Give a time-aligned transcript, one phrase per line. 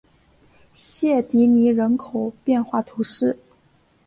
[0.73, 3.37] 谢迪尼人口变化图示